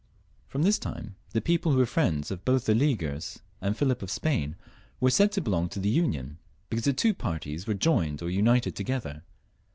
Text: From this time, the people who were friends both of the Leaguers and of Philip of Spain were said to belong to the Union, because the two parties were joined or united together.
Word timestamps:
From 0.47 0.63
this 0.63 0.79
time, 0.79 1.15
the 1.29 1.41
people 1.41 1.71
who 1.73 1.77
were 1.77 1.85
friends 1.85 2.29
both 2.43 2.63
of 2.63 2.65
the 2.65 2.73
Leaguers 2.73 3.39
and 3.61 3.73
of 3.73 3.77
Philip 3.77 4.01
of 4.01 4.09
Spain 4.09 4.55
were 4.99 5.11
said 5.11 5.31
to 5.33 5.41
belong 5.41 5.69
to 5.69 5.79
the 5.79 5.89
Union, 5.91 6.39
because 6.71 6.85
the 6.85 6.91
two 6.93 7.13
parties 7.13 7.67
were 7.67 7.75
joined 7.75 8.23
or 8.23 8.29
united 8.31 8.75
together. 8.75 9.21